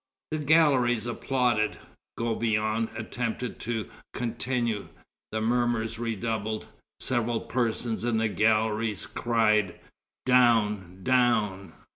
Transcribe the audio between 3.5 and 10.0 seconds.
to continue. The murmurs redoubled. Several persons in the galleries cried: